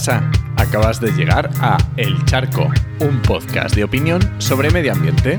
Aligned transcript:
pasa? 0.00 0.30
Acabas 0.56 0.98
de 0.98 1.12
llegar 1.12 1.50
a 1.60 1.76
El 1.98 2.24
Charco, 2.24 2.70
un 3.00 3.20
podcast 3.20 3.74
de 3.74 3.84
opinión 3.84 4.20
sobre 4.38 4.70
medio 4.70 4.94
ambiente. 4.94 5.38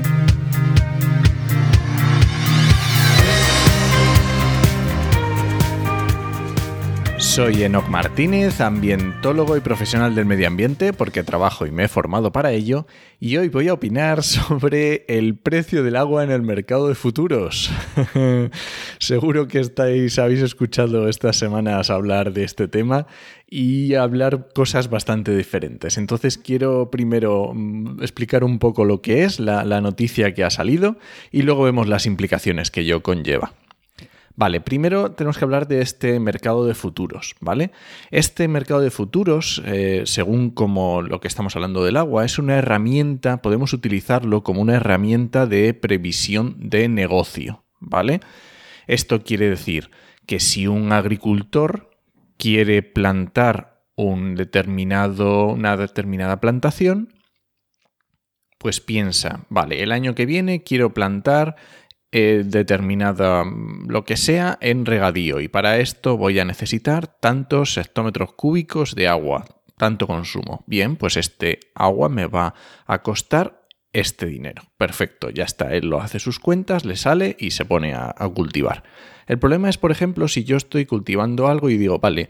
Soy 7.32 7.62
Enoc 7.62 7.88
Martínez, 7.88 8.60
ambientólogo 8.60 9.56
y 9.56 9.60
profesional 9.60 10.14
del 10.14 10.26
medio 10.26 10.46
ambiente, 10.46 10.92
porque 10.92 11.22
trabajo 11.22 11.64
y 11.64 11.70
me 11.70 11.84
he 11.84 11.88
formado 11.88 12.30
para 12.30 12.52
ello, 12.52 12.86
y 13.20 13.38
hoy 13.38 13.48
voy 13.48 13.68
a 13.68 13.72
opinar 13.72 14.22
sobre 14.22 15.06
el 15.08 15.38
precio 15.38 15.82
del 15.82 15.96
agua 15.96 16.24
en 16.24 16.30
el 16.30 16.42
mercado 16.42 16.88
de 16.88 16.94
futuros. 16.94 17.72
Seguro 18.98 19.48
que 19.48 19.60
estáis, 19.60 20.18
habéis 20.18 20.42
escuchado 20.42 21.08
estas 21.08 21.36
semanas 21.36 21.88
hablar 21.88 22.34
de 22.34 22.44
este 22.44 22.68
tema 22.68 23.06
y 23.48 23.94
hablar 23.94 24.48
cosas 24.54 24.90
bastante 24.90 25.34
diferentes. 25.34 25.96
Entonces 25.96 26.36
quiero 26.36 26.90
primero 26.90 27.52
mm, 27.54 28.02
explicar 28.02 28.44
un 28.44 28.58
poco 28.58 28.84
lo 28.84 29.00
que 29.00 29.24
es 29.24 29.40
la, 29.40 29.64
la 29.64 29.80
noticia 29.80 30.34
que 30.34 30.44
ha 30.44 30.50
salido 30.50 30.98
y 31.30 31.40
luego 31.42 31.62
vemos 31.62 31.88
las 31.88 32.04
implicaciones 32.04 32.70
que 32.70 32.82
ello 32.82 33.02
conlleva. 33.02 33.54
Vale, 34.34 34.60
primero 34.60 35.12
tenemos 35.12 35.36
que 35.36 35.44
hablar 35.44 35.68
de 35.68 35.82
este 35.82 36.18
mercado 36.18 36.64
de 36.64 36.74
futuros, 36.74 37.34
¿vale? 37.40 37.70
Este 38.10 38.48
mercado 38.48 38.80
de 38.80 38.90
futuros, 38.90 39.62
eh, 39.66 40.02
según 40.06 40.50
como 40.50 41.02
lo 41.02 41.20
que 41.20 41.28
estamos 41.28 41.54
hablando 41.54 41.84
del 41.84 41.96
agua, 41.98 42.24
es 42.24 42.38
una 42.38 42.56
herramienta, 42.56 43.42
podemos 43.42 43.72
utilizarlo 43.72 44.42
como 44.42 44.62
una 44.62 44.76
herramienta 44.76 45.46
de 45.46 45.74
previsión 45.74 46.56
de 46.58 46.88
negocio, 46.88 47.64
¿vale? 47.78 48.20
Esto 48.86 49.22
quiere 49.22 49.48
decir 49.50 49.90
que 50.26 50.40
si 50.40 50.66
un 50.66 50.92
agricultor 50.92 51.90
quiere 52.38 52.82
plantar 52.82 53.84
un 53.96 54.34
determinado, 54.34 55.48
una 55.48 55.76
determinada 55.76 56.40
plantación, 56.40 57.12
pues 58.62 58.80
piensa, 58.80 59.44
vale, 59.48 59.82
el 59.82 59.90
año 59.90 60.14
que 60.14 60.24
viene 60.24 60.62
quiero 60.62 60.94
plantar 60.94 61.56
eh, 62.14 62.42
determinada 62.44 63.42
mm, 63.42 63.88
lo 63.88 64.04
que 64.04 64.18
sea 64.18 64.58
en 64.60 64.84
regadío 64.84 65.40
y 65.40 65.48
para 65.48 65.78
esto 65.78 66.18
voy 66.18 66.38
a 66.38 66.44
necesitar 66.44 67.06
tantos 67.06 67.78
hectómetros 67.78 68.34
cúbicos 68.34 68.94
de 68.94 69.08
agua, 69.08 69.46
tanto 69.78 70.06
consumo. 70.06 70.62
Bien, 70.66 70.96
pues 70.96 71.16
este 71.16 71.60
agua 71.74 72.10
me 72.10 72.26
va 72.26 72.52
a 72.86 73.02
costar 73.02 73.62
este 73.94 74.26
dinero. 74.26 74.62
Perfecto, 74.76 75.30
ya 75.30 75.44
está. 75.44 75.74
Él 75.74 75.88
lo 75.88 76.02
hace 76.02 76.18
sus 76.18 76.38
cuentas, 76.38 76.84
le 76.84 76.96
sale 76.96 77.34
y 77.38 77.52
se 77.52 77.64
pone 77.64 77.94
a, 77.94 78.14
cultivar. 78.34 78.82
El 79.26 79.38
problema 79.38 79.70
es, 79.70 79.78
por 79.78 79.90
ejemplo, 79.90 80.28
si 80.28 80.44
yo 80.44 80.58
estoy 80.58 80.84
cultivando 80.84 81.48
algo 81.48 81.70
y 81.70 81.78
digo, 81.78 81.98
vale, 81.98 82.28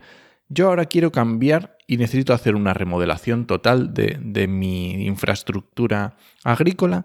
yo 0.48 0.68
ahora 0.68 0.84
quiero 0.84 1.10
cambiar 1.10 1.76
y 1.88 1.96
necesito 1.96 2.34
hacer 2.34 2.54
una 2.54 2.72
remodelación 2.72 3.48
total 3.48 3.94
de, 3.94 4.16
de 4.20 4.46
mi 4.46 5.06
infraestructura 5.06 6.16
agrícola 6.44 7.04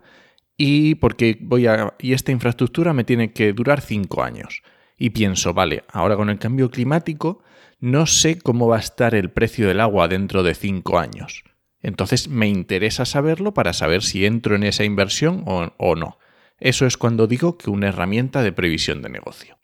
y 0.58 0.96
porque 0.96 1.38
voy 1.40 1.68
a 1.68 1.94
y 2.00 2.14
esta 2.14 2.32
infraestructura 2.32 2.94
me 2.94 3.04
tiene 3.04 3.32
que 3.32 3.54
durar 3.54 3.82
cinco 3.82 4.24
años. 4.24 4.64
Y 4.98 5.12
pienso, 5.12 5.54
vale, 5.54 5.84
ahora 5.92 6.16
con 6.16 6.30
el 6.30 6.40
cambio 6.40 6.72
climático 6.72 7.44
no 7.80 8.08
sé 8.08 8.40
cómo 8.40 8.68
va 8.68 8.78
a 8.78 8.80
estar 8.80 9.14
el 9.14 9.30
precio 9.30 9.68
del 9.68 9.80
agua 9.80 10.08
dentro 10.08 10.42
de 10.42 10.56
cinco 10.56 10.98
años. 10.98 11.44
Entonces 11.80 12.28
me 12.28 12.48
interesa 12.48 13.06
saberlo 13.06 13.54
para 13.54 13.74
saber 13.74 14.02
si 14.02 14.26
entro 14.26 14.56
en 14.56 14.64
esa 14.64 14.84
inversión 14.84 15.44
o, 15.46 15.72
o 15.78 15.96
no. 15.96 16.18
Eso 16.60 16.88
es 16.88 16.98
cuando 16.98 17.28
digo 17.28 17.60
que 17.60 17.70
una 17.70 17.90
herramienta 17.90 18.42
de 18.42 18.52
previsión 18.52 19.04
de 19.04 19.10
negocio. 19.10 19.58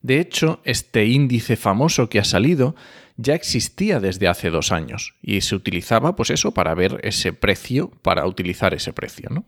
De 0.00 0.20
hecho, 0.20 0.60
este 0.64 1.06
índice 1.06 1.56
famoso 1.56 2.08
que 2.08 2.20
ha 2.20 2.24
salido 2.24 2.76
ya 3.16 3.34
existía 3.34 3.98
desde 3.98 4.28
hace 4.28 4.48
dos 4.50 4.70
años 4.70 5.14
y 5.20 5.40
se 5.40 5.56
utilizaba, 5.56 6.14
pues 6.14 6.30
eso, 6.30 6.52
para 6.52 6.74
ver 6.74 7.00
ese 7.02 7.32
precio, 7.32 7.90
para 8.02 8.26
utilizar 8.26 8.74
ese 8.74 8.92
precio, 8.92 9.28
¿no? 9.30 9.44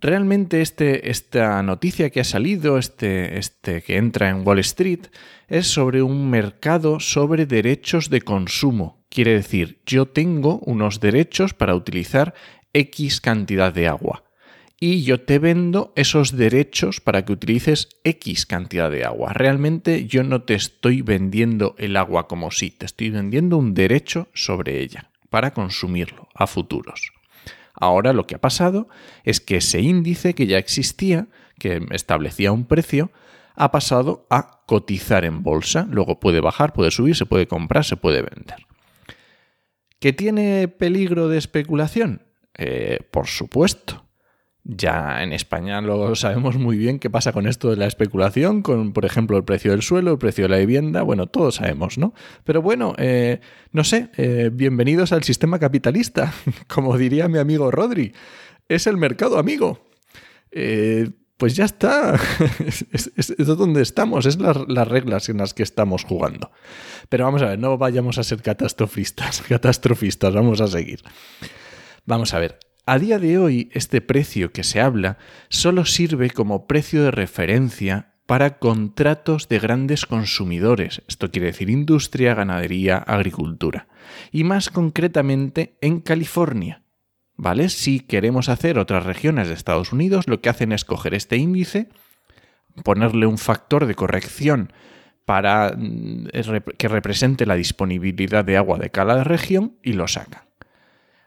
Realmente 0.00 0.62
este, 0.62 1.10
esta 1.10 1.62
noticia 1.62 2.08
que 2.08 2.20
ha 2.20 2.24
salido, 2.24 2.78
este, 2.78 3.38
este 3.38 3.82
que 3.82 3.98
entra 3.98 4.30
en 4.30 4.46
Wall 4.46 4.58
Street, 4.60 5.06
es 5.46 5.66
sobre 5.66 6.02
un 6.02 6.30
mercado 6.30 7.00
sobre 7.00 7.44
derechos 7.44 8.08
de 8.08 8.22
consumo. 8.22 9.04
Quiere 9.10 9.32
decir, 9.34 9.82
yo 9.84 10.06
tengo 10.06 10.58
unos 10.60 11.00
derechos 11.00 11.52
para 11.52 11.74
utilizar 11.74 12.34
X 12.72 13.20
cantidad 13.20 13.74
de 13.74 13.88
agua 13.88 14.24
y 14.82 15.02
yo 15.02 15.20
te 15.20 15.38
vendo 15.38 15.92
esos 15.94 16.34
derechos 16.34 17.02
para 17.02 17.26
que 17.26 17.32
utilices 17.32 17.90
X 18.02 18.46
cantidad 18.46 18.90
de 18.90 19.04
agua. 19.04 19.34
Realmente 19.34 20.06
yo 20.06 20.24
no 20.24 20.42
te 20.42 20.54
estoy 20.54 21.02
vendiendo 21.02 21.74
el 21.76 21.96
agua 21.96 22.26
como 22.26 22.50
si, 22.50 22.70
te 22.70 22.86
estoy 22.86 23.10
vendiendo 23.10 23.58
un 23.58 23.74
derecho 23.74 24.28
sobre 24.32 24.80
ella 24.80 25.10
para 25.28 25.52
consumirlo 25.52 26.28
a 26.34 26.46
futuros. 26.46 27.12
Ahora 27.74 28.14
lo 28.14 28.26
que 28.26 28.36
ha 28.36 28.40
pasado 28.40 28.88
es 29.22 29.40
que 29.40 29.58
ese 29.58 29.80
índice 29.82 30.34
que 30.34 30.46
ya 30.46 30.56
existía, 30.56 31.28
que 31.58 31.86
establecía 31.90 32.50
un 32.50 32.64
precio, 32.64 33.12
ha 33.54 33.70
pasado 33.70 34.26
a 34.30 34.62
cotizar 34.64 35.26
en 35.26 35.42
bolsa. 35.42 35.86
Luego 35.90 36.20
puede 36.20 36.40
bajar, 36.40 36.72
puede 36.72 36.90
subir, 36.90 37.16
se 37.16 37.26
puede 37.26 37.46
comprar, 37.46 37.84
se 37.84 37.96
puede 37.96 38.22
vender. 38.22 38.66
¿Que 39.98 40.14
tiene 40.14 40.68
peligro 40.68 41.28
de 41.28 41.36
especulación? 41.36 42.22
Eh, 42.56 43.00
por 43.10 43.26
supuesto. 43.26 44.06
Ya 44.64 45.22
en 45.22 45.32
España 45.32 45.80
lo 45.80 46.14
sabemos 46.14 46.56
muy 46.56 46.76
bien 46.76 46.98
qué 46.98 47.08
pasa 47.08 47.32
con 47.32 47.46
esto 47.46 47.70
de 47.70 47.76
la 47.76 47.86
especulación, 47.86 48.62
con 48.62 48.92
por 48.92 49.06
ejemplo 49.06 49.38
el 49.38 49.44
precio 49.44 49.70
del 49.70 49.82
suelo, 49.82 50.12
el 50.12 50.18
precio 50.18 50.44
de 50.44 50.50
la 50.50 50.58
vivienda, 50.58 51.02
bueno, 51.02 51.26
todos 51.28 51.56
sabemos, 51.56 51.96
¿no? 51.96 52.12
Pero 52.44 52.60
bueno, 52.60 52.94
eh, 52.98 53.40
no 53.72 53.84
sé, 53.84 54.10
eh, 54.18 54.50
bienvenidos 54.52 55.12
al 55.12 55.22
sistema 55.24 55.58
capitalista, 55.58 56.34
como 56.68 56.98
diría 56.98 57.28
mi 57.28 57.38
amigo 57.38 57.70
Rodri, 57.70 58.12
es 58.68 58.86
el 58.86 58.98
mercado 58.98 59.38
amigo. 59.38 59.80
Eh, 60.50 61.08
pues 61.40 61.56
ya 61.56 61.64
está, 61.64 62.20
es, 62.92 63.46
donde 63.46 63.80
estamos, 63.80 64.26
es 64.26 64.38
las 64.38 64.88
reglas 64.88 65.30
en 65.30 65.38
las 65.38 65.54
que 65.54 65.62
estamos 65.62 66.04
jugando. 66.04 66.50
Pero 67.08 67.24
vamos 67.24 67.40
a 67.40 67.46
ver, 67.46 67.58
no 67.58 67.78
vayamos 67.78 68.18
a 68.18 68.24
ser 68.24 68.42
catastrofistas, 68.42 69.40
catastrofistas, 69.48 70.34
vamos 70.34 70.60
a 70.60 70.66
seguir. 70.66 71.00
Vamos 72.04 72.34
a 72.34 72.40
ver, 72.40 72.58
a 72.90 72.98
día 72.98 73.20
de 73.20 73.38
hoy, 73.38 73.70
este 73.72 74.00
precio 74.00 74.50
que 74.50 74.64
se 74.64 74.80
habla 74.80 75.16
solo 75.48 75.84
sirve 75.84 76.28
como 76.28 76.66
precio 76.66 77.04
de 77.04 77.12
referencia 77.12 78.14
para 78.26 78.58
contratos 78.58 79.48
de 79.48 79.60
grandes 79.60 80.06
consumidores, 80.06 81.00
esto 81.06 81.30
quiere 81.30 81.46
decir 81.46 81.70
industria, 81.70 82.34
ganadería, 82.34 82.96
agricultura, 82.98 83.86
y 84.32 84.42
más 84.42 84.70
concretamente 84.70 85.76
en 85.80 86.00
California. 86.00 86.82
¿Vale? 87.36 87.68
Si 87.68 88.00
queremos 88.00 88.48
hacer 88.48 88.76
otras 88.76 89.06
regiones 89.06 89.46
de 89.46 89.54
Estados 89.54 89.92
Unidos, 89.92 90.26
lo 90.26 90.40
que 90.40 90.48
hacen 90.48 90.72
es 90.72 90.84
coger 90.84 91.14
este 91.14 91.36
índice, 91.36 91.90
ponerle 92.82 93.26
un 93.26 93.38
factor 93.38 93.86
de 93.86 93.94
corrección 93.94 94.72
para 95.24 95.76
mm, 95.78 96.26
que 96.76 96.88
represente 96.88 97.46
la 97.46 97.54
disponibilidad 97.54 98.44
de 98.44 98.56
agua 98.56 98.78
de 98.78 98.90
cada 98.90 99.22
región 99.22 99.76
y 99.80 99.92
lo 99.92 100.08
sacan. 100.08 100.42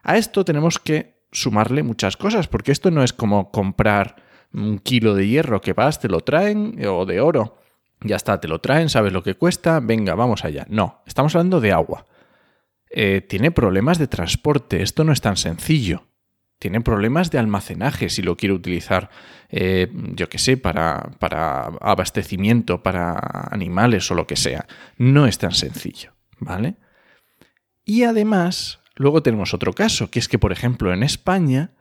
A 0.04 0.18
esto 0.18 0.44
tenemos 0.44 0.78
que 0.78 1.13
sumarle 1.34 1.84
muchas 1.84 2.16
cosas, 2.16 2.48
porque 2.48 2.72
esto 2.72 2.92
no 2.92 3.04
es 3.04 3.12
como 3.12 3.52
comprar 3.52 4.16
un 4.54 4.80
kilo 4.80 5.16
de 5.16 5.28
hierro 5.28 5.62
que 5.62 5.74
vas, 5.74 6.00
te 6.00 6.08
lo 6.08 6.22
traen, 6.22 6.80
o 6.88 7.06
de 7.06 7.20
oro. 7.20 7.58
Ya 8.02 8.16
está, 8.16 8.40
te 8.40 8.48
lo 8.48 8.60
traen, 8.60 8.90
sabes 8.90 9.12
lo 9.12 9.24
que 9.24 9.36
cuesta, 9.36 9.80
venga, 9.80 10.16
vamos 10.16 10.46
allá. 10.46 10.66
No, 10.70 11.02
estamos 11.06 11.36
hablando 11.36 11.60
de 11.60 11.72
agua. 11.72 12.06
Eh, 12.90 13.22
tiene 13.22 13.52
problemas 13.52 13.98
de 13.98 14.08
transporte, 14.08 14.84
esto 14.84 15.04
no 15.04 15.12
es 15.12 15.22
tan 15.22 15.38
sencillo. 15.38 16.06
Tiene 16.60 16.80
problemas 16.82 17.32
de 17.32 17.40
almacenaje 17.40 18.10
si 18.10 18.22
lo 18.22 18.38
quiere 18.38 18.54
utilizar, 18.54 19.10
eh, 19.50 19.92
yo 19.92 20.30
qué 20.30 20.38
sé, 20.38 20.56
para, 20.56 21.12
para 21.20 21.66
abastecimiento, 21.82 22.84
para 22.84 23.18
animales 23.52 24.10
o 24.12 24.16
lo 24.16 24.28
que 24.28 24.36
sea. 24.36 24.66
No 24.98 25.26
es 25.26 25.40
tan 25.40 25.52
sencillo, 25.52 26.14
¿vale? 26.40 26.76
Y 27.84 28.04
además, 28.04 28.80
Luego 28.96 29.24
tenemos 29.24 29.54
otro 29.54 29.74
caso, 29.74 30.12
que 30.12 30.20
es 30.20 30.28
que, 30.28 30.40
por 30.40 30.52
ejemplo, 30.52 30.94
en 30.94 31.04
España, 31.04 31.72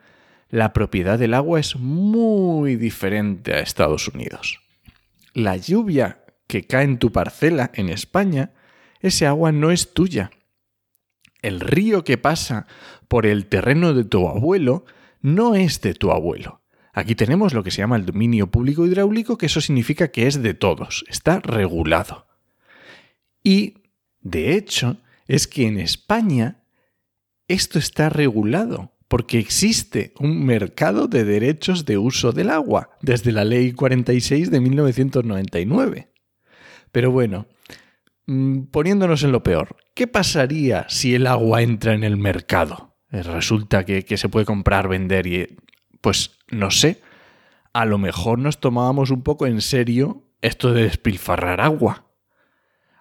la 0.48 0.72
propiedad 0.72 1.18
del 1.18 1.34
agua 1.34 1.60
es 1.60 1.76
muy 1.76 2.76
diferente 2.76 3.54
a 3.54 3.60
Estados 3.60 4.08
Unidos. 4.08 4.60
La 5.34 5.56
lluvia 5.56 6.24
que 6.46 6.66
cae 6.66 6.84
en 6.84 6.98
tu 6.98 7.12
parcela 7.12 7.70
en 7.74 7.88
España, 7.88 8.52
ese 9.00 9.26
agua 9.26 9.52
no 9.52 9.70
es 9.70 9.94
tuya. 9.94 10.30
El 11.40 11.60
río 11.60 12.04
que 12.04 12.18
pasa 12.18 12.66
por 13.08 13.26
el 13.26 13.46
terreno 13.46 13.94
de 13.94 14.04
tu 14.04 14.28
abuelo 14.28 14.84
no 15.20 15.54
es 15.54 15.80
de 15.80 15.94
tu 15.94 16.10
abuelo. 16.10 16.60
Aquí 16.92 17.14
tenemos 17.14 17.54
lo 17.54 17.62
que 17.62 17.70
se 17.70 17.78
llama 17.78 17.96
el 17.96 18.04
dominio 18.04 18.50
público 18.50 18.86
hidráulico, 18.86 19.38
que 19.38 19.46
eso 19.46 19.62
significa 19.62 20.08
que 20.08 20.26
es 20.26 20.42
de 20.42 20.52
todos, 20.52 21.04
está 21.08 21.40
regulado. 21.40 22.26
Y, 23.42 23.78
de 24.20 24.54
hecho, 24.54 24.98
es 25.26 25.48
que 25.48 25.66
en 25.66 25.78
España 25.78 26.61
esto 27.52 27.78
está 27.78 28.08
regulado 28.08 28.92
porque 29.08 29.38
existe 29.38 30.14
un 30.18 30.46
mercado 30.46 31.06
de 31.06 31.24
derechos 31.24 31.84
de 31.84 31.98
uso 31.98 32.32
del 32.32 32.48
agua 32.48 32.96
desde 33.02 33.30
la 33.30 33.44
Ley 33.44 33.72
46 33.72 34.50
de 34.50 34.60
1999. 34.60 36.08
Pero 36.92 37.10
bueno, 37.10 37.46
mm, 38.26 38.62
poniéndonos 38.70 39.22
en 39.22 39.32
lo 39.32 39.42
peor, 39.42 39.76
¿qué 39.94 40.06
pasaría 40.06 40.86
si 40.88 41.14
el 41.14 41.26
agua 41.26 41.60
entra 41.60 41.92
en 41.92 42.04
el 42.04 42.16
mercado? 42.16 42.96
Eh, 43.10 43.22
resulta 43.22 43.84
que, 43.84 44.02
que 44.06 44.16
se 44.16 44.30
puede 44.30 44.46
comprar, 44.46 44.88
vender 44.88 45.26
y... 45.26 45.58
Pues 46.00 46.38
no 46.48 46.70
sé, 46.70 47.02
a 47.74 47.84
lo 47.84 47.98
mejor 47.98 48.38
nos 48.38 48.60
tomábamos 48.60 49.10
un 49.10 49.22
poco 49.22 49.46
en 49.46 49.60
serio 49.60 50.24
esto 50.40 50.72
de 50.72 50.84
despilfarrar 50.84 51.60
agua. 51.60 52.06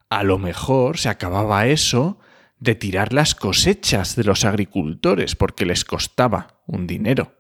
A 0.10 0.24
lo 0.24 0.38
mejor 0.38 0.98
se 0.98 1.08
acababa 1.08 1.68
eso 1.68 2.20
de 2.62 2.76
tirar 2.76 3.12
las 3.12 3.34
cosechas 3.34 4.16
de 4.16 4.24
los 4.24 4.46
agricultores 4.46 5.36
porque 5.36 5.66
les 5.66 5.84
costaba 5.84 6.62
un 6.68 6.86
dinero. 6.88 7.36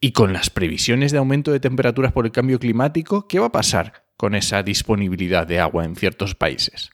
Y 0.00 0.12
con 0.12 0.32
las 0.32 0.50
previsiones 0.50 1.12
de 1.12 1.18
aumento 1.18 1.52
de 1.52 1.60
temperaturas 1.60 2.12
por 2.12 2.24
el 2.24 2.32
cambio 2.32 2.58
climático, 2.58 3.28
¿qué 3.28 3.38
va 3.38 3.46
a 3.46 3.52
pasar 3.52 4.06
con 4.16 4.34
esa 4.34 4.62
disponibilidad 4.62 5.46
de 5.46 5.60
agua 5.60 5.84
en 5.84 5.94
ciertos 5.94 6.34
países? 6.34 6.90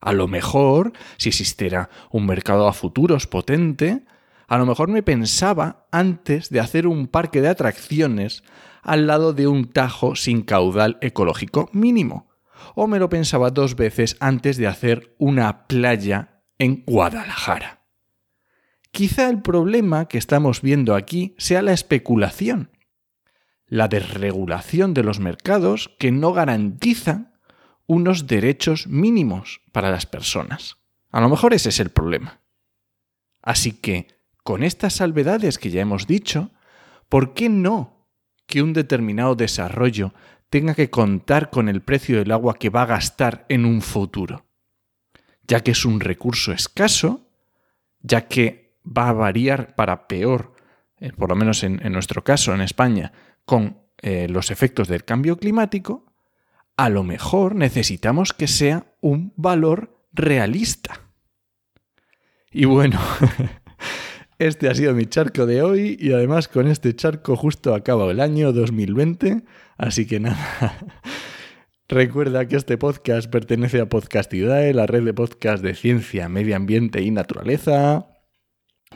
A 0.00 0.12
lo 0.12 0.26
mejor, 0.26 0.92
si 1.16 1.28
existiera 1.28 1.90
un 2.10 2.26
mercado 2.26 2.66
a 2.66 2.72
futuros 2.72 3.28
potente, 3.28 4.04
a 4.48 4.58
lo 4.58 4.66
mejor 4.66 4.88
me 4.88 5.04
pensaba 5.04 5.86
antes 5.92 6.50
de 6.50 6.58
hacer 6.58 6.88
un 6.88 7.06
parque 7.06 7.40
de 7.40 7.48
atracciones 7.48 8.42
al 8.82 9.06
lado 9.06 9.32
de 9.32 9.46
un 9.46 9.70
tajo 9.70 10.16
sin 10.16 10.42
caudal 10.42 10.98
ecológico 11.00 11.70
mínimo. 11.72 12.28
O 12.74 12.88
me 12.88 12.98
lo 12.98 13.08
pensaba 13.08 13.50
dos 13.50 13.76
veces 13.76 14.16
antes 14.18 14.56
de 14.56 14.66
hacer 14.66 15.14
una 15.18 15.68
playa 15.68 16.35
en 16.58 16.84
Guadalajara. 16.86 17.84
Quizá 18.90 19.28
el 19.28 19.42
problema 19.42 20.08
que 20.08 20.18
estamos 20.18 20.62
viendo 20.62 20.94
aquí 20.94 21.34
sea 21.38 21.62
la 21.62 21.72
especulación, 21.72 22.70
la 23.66 23.88
desregulación 23.88 24.94
de 24.94 25.02
los 25.02 25.20
mercados 25.20 25.94
que 25.98 26.12
no 26.12 26.32
garantizan 26.32 27.34
unos 27.86 28.26
derechos 28.26 28.86
mínimos 28.86 29.60
para 29.72 29.90
las 29.90 30.06
personas. 30.06 30.78
A 31.10 31.20
lo 31.20 31.28
mejor 31.28 31.54
ese 31.54 31.68
es 31.68 31.80
el 31.80 31.90
problema. 31.90 32.40
Así 33.42 33.72
que, 33.72 34.08
con 34.42 34.62
estas 34.62 34.94
salvedades 34.94 35.58
que 35.58 35.70
ya 35.70 35.82
hemos 35.82 36.06
dicho, 36.06 36.50
¿por 37.08 37.34
qué 37.34 37.48
no 37.48 38.08
que 38.46 38.62
un 38.62 38.72
determinado 38.72 39.34
desarrollo 39.34 40.14
tenga 40.48 40.74
que 40.74 40.90
contar 40.90 41.50
con 41.50 41.68
el 41.68 41.82
precio 41.82 42.18
del 42.18 42.32
agua 42.32 42.54
que 42.54 42.70
va 42.70 42.82
a 42.82 42.86
gastar 42.86 43.44
en 43.48 43.64
un 43.64 43.82
futuro, 43.82 44.45
ya 45.46 45.60
que 45.60 45.72
es 45.72 45.84
un 45.84 46.00
recurso 46.00 46.52
escaso, 46.52 47.28
ya 48.00 48.28
que 48.28 48.76
va 48.86 49.08
a 49.08 49.12
variar 49.12 49.74
para 49.74 50.06
peor, 50.08 50.54
eh, 50.98 51.12
por 51.12 51.28
lo 51.28 51.36
menos 51.36 51.62
en, 51.62 51.80
nuestro 51.92 52.24
caso 52.24 52.54
en 52.54 52.60
España, 52.60 53.12
con 53.44 53.78
eh, 54.02 54.28
los 54.28 54.50
efectos 54.50 54.88
del 54.88 55.04
cambio 55.04 55.38
climático, 55.38 56.12
a 56.76 56.88
lo 56.88 57.02
mejor 57.02 57.54
necesitamos 57.54 58.32
que 58.32 58.48
sea 58.48 58.86
un 59.00 59.32
valor 59.36 60.04
realista. 60.12 61.00
Y 62.50 62.64
bueno, 62.64 63.00
Este 64.38 64.68
ha 64.68 64.74
sido 64.74 64.92
mi 64.92 65.06
charco 65.06 65.46
de 65.46 65.62
hoy 65.62 65.96
y 65.98 66.12
además 66.12 66.46
con 66.46 66.68
este 66.68 66.94
charco 66.94 67.36
justo 67.36 67.74
acaba 67.74 68.10
el 68.10 68.20
año 68.20 68.52
2020, 68.52 69.44
así 69.78 70.06
que 70.06 70.20
nada. 70.20 70.78
Recuerda 71.88 72.48
que 72.48 72.56
este 72.56 72.78
podcast 72.78 73.30
pertenece 73.30 73.80
a 73.80 73.88
Podcastidae, 73.88 74.74
la 74.74 74.86
red 74.86 75.04
de 75.04 75.14
podcast 75.14 75.62
de 75.62 75.74
ciencia, 75.74 76.28
medio 76.28 76.56
ambiente 76.56 77.00
y 77.00 77.12
naturaleza. 77.12 78.08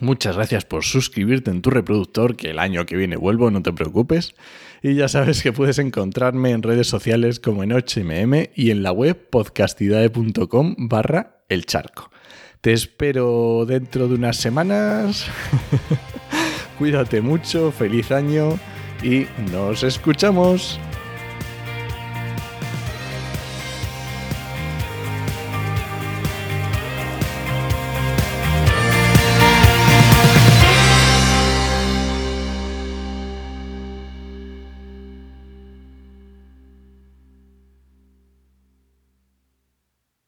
Muchas 0.00 0.34
gracias 0.34 0.64
por 0.64 0.82
suscribirte 0.82 1.52
en 1.52 1.62
tu 1.62 1.70
reproductor, 1.70 2.34
que 2.34 2.50
el 2.50 2.58
año 2.58 2.86
que 2.86 2.96
viene 2.96 3.16
vuelvo, 3.16 3.52
no 3.52 3.62
te 3.62 3.72
preocupes. 3.72 4.34
Y 4.82 4.94
ya 4.94 5.06
sabes 5.06 5.42
que 5.42 5.52
puedes 5.52 5.78
encontrarme 5.78 6.50
en 6.50 6.62
redes 6.62 6.88
sociales 6.88 7.38
como 7.38 7.62
en 7.62 7.70
HMM 7.70 8.48
y 8.56 8.72
en 8.72 8.82
la 8.82 8.90
web 8.90 9.28
podcastidae.com 9.30 10.74
barra 10.76 11.44
el 11.48 11.66
charco. 11.66 12.10
Te 12.60 12.72
espero 12.72 13.66
dentro 13.66 14.08
de 14.08 14.14
unas 14.14 14.36
semanas. 14.36 15.26
Cuídate 16.78 17.20
mucho, 17.20 17.70
feliz 17.70 18.10
año 18.10 18.58
y 19.02 19.26
nos 19.52 19.84
escuchamos. 19.84 20.80